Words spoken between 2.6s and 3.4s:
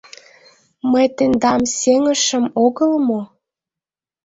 огыл мо?